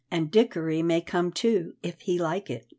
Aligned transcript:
And 0.09 0.31
Dickory 0.31 0.81
may 0.81 1.01
come 1.01 1.31
too, 1.31 1.75
if 1.83 2.01
he 2.01 2.17
like 2.17 2.49
it." 2.49 2.65